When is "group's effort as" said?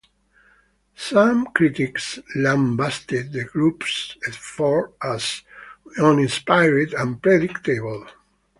3.43-5.43